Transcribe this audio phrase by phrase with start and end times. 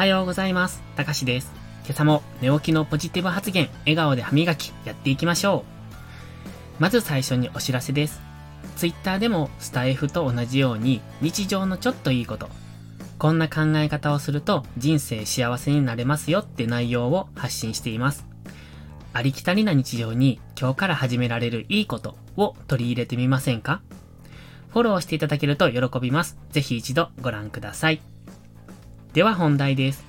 [0.00, 0.82] はようございます。
[0.96, 1.52] たかしです。
[1.84, 5.66] 今朝も寝起きのポジティブ発言、笑顔で歯磨き、やっていきましょ
[6.78, 6.82] う。
[6.82, 8.22] まず最初にお知らせです。
[8.76, 12.48] ツイッターでもスタイフと同じように日常のちょっといいこと、
[13.18, 18.24] こんな考え方をすると人生幸せになれますよって内容を発信しています。
[19.12, 23.82] ありきたりな日常に今日から始められるいいことを取り入れてみませんか？
[24.70, 26.38] フォローしていただけると喜びます。
[26.52, 28.00] ぜひ一度ご覧ください。
[29.12, 30.04] では本題です。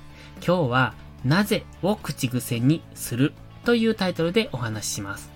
[0.45, 0.93] 今日は、
[1.25, 3.33] なぜを口癖にする
[3.65, 5.31] というタイトルでお話しします。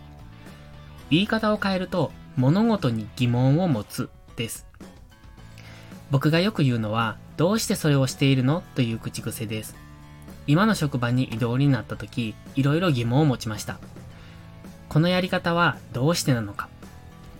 [1.09, 4.67] 言い方を変えると、物事に疑問を持つです。
[6.11, 9.75] 僕がよく言うのは、どうしてそれをしているのという口癖です。
[10.47, 13.79] 今の職場に異動になった時、いろいろ疑問を持ちました。
[14.89, 16.69] このやり方はどうしてなのか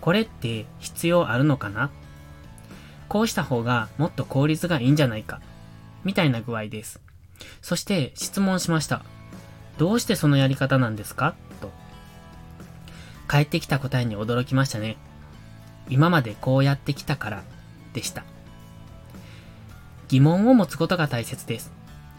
[0.02, 1.90] これって必要あるのかな
[3.08, 5.40] こうした方がもっと効率がいいんじゃないか
[6.06, 7.00] みたいな具合です。
[7.60, 9.02] そして質問しました。
[9.76, 11.34] どうしてそのやり方なんですか？
[11.60, 11.72] と。
[13.26, 14.96] 返ってきた答えに驚きましたね。
[15.90, 17.42] 今までこうやってきたから
[17.92, 18.22] でした。
[20.08, 21.72] 疑問を持つことが大切です。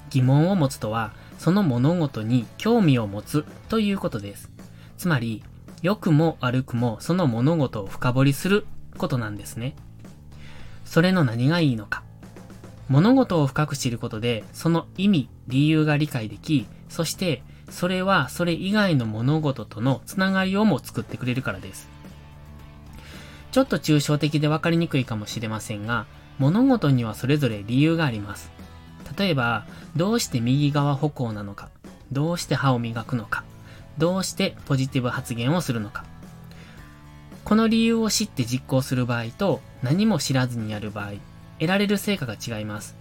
[0.09, 4.49] 疑問を持つとは、その物事に興味を持つということです。
[4.97, 5.43] つまり、
[5.81, 8.65] 良くも悪くもその物事を深掘りする
[8.97, 9.75] ことなんですね。
[10.83, 12.03] それの何がいいのか。
[12.89, 21.89] 物事を深く知ることで、その意味、理由が理解でき、そして、それはそれ以外の物事とのつながりをも作ってくれるからです。
[23.51, 26.05] ちょっと抽象的で分かりにくいかもしれませんが、
[26.37, 28.51] 物事にはそれぞれ理由があります。
[29.17, 29.65] 例えば、
[29.95, 31.69] どうして右側歩行なのか、
[32.11, 33.43] どうして歯を磨くのか、
[33.97, 36.05] どうしてポジティブ発言をするのか。
[37.43, 41.13] この理由を知って実行する場合と何も知らずにやる場合、
[41.59, 42.95] 得られる成果が違います。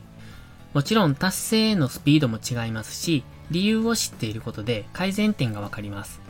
[0.74, 6.20] もちろん達成へのスピードも違いますし、理由を知っていることで改善点がわかります。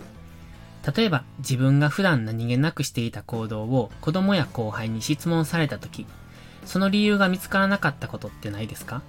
[0.96, 6.06] 例えば自分が普段何気なくしていた行動を子供や後輩に質問された時、
[6.64, 9.02] その理由が見つからなかったことってないですか？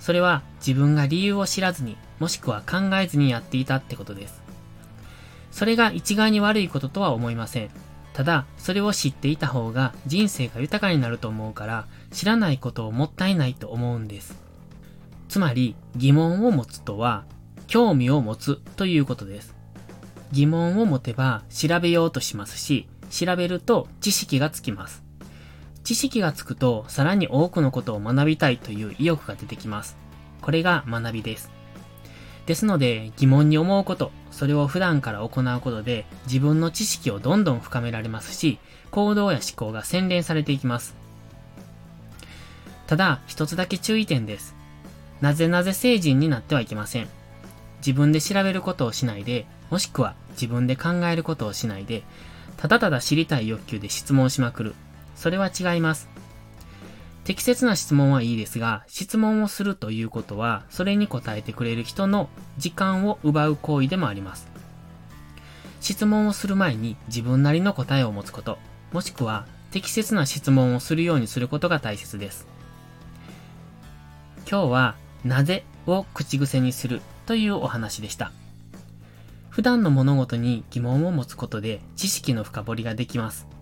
[0.00, 4.42] それは自分が理由を知らずに、もしくは考えずにやっていたってことです。
[5.50, 7.70] それが一概に悪いこととは思いません。
[8.18, 14.42] ただ、それを知っていた方が人生が豊かになると思うから、知らないことをもったいないと思うんです。
[15.28, 17.26] つまり、疑問を持つとは、
[17.68, 19.54] 興味を持つということです。
[20.32, 25.04] 疑問を持てば調べようとしますし、調べると知識がつきます。
[25.84, 29.96] 知識がつくと、さらに多くのことを学びたいという意欲が出てきます。
[30.42, 31.57] これが学びです。
[32.48, 38.58] ですので、疑問に思うこと、それを普段から行うことで、自分の知識をどんどん深められますし、
[38.90, 40.96] 行動や思考が洗練されていきます。
[42.86, 44.54] ただ、一つだけ注意点です。
[45.20, 47.08] なぜなぜ成人になってはいけません。
[47.86, 52.02] 自分で調べることをしないで、もしくは自分で考えることをしないで、
[52.56, 54.74] ただただ知りたい欲求で質問しまくる。
[55.16, 56.08] それは違います。
[57.28, 64.48] 適切な質問はいいですが、質問をするということは、それに答えてくれる人の時間を奪う行為でもあります。
[65.82, 68.56] 質問をする前に自分なりの答えを持つこと、
[68.94, 72.46] もしくは適切な質問をするようにすることが大切です。
[74.50, 78.32] 今日は、なぜを口癖にするというお話でした。
[79.50, 83.57] 普段の物事に疑問を持つことで知識の深掘りができます。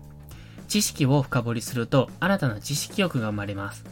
[0.67, 3.85] 知識を深掘りすると新たな知識欲が生まれます。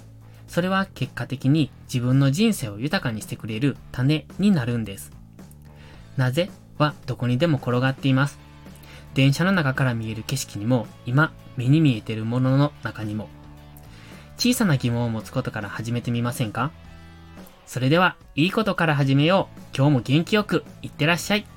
[0.48, 5.12] それは結果的に自分の人生を豊かにしてくれる種になるんです。
[6.18, 8.38] なぜはどこにでも転がっています。
[9.14, 13.30] 電車の中から見える景色にも今目に見えているものの中にも
[14.38, 16.72] 小さな疑問を持つことから始めてみませんか？
[17.66, 19.60] それでは、いいことから始めよう。
[19.76, 21.48] 今日も元気よく、いってらっしゃい。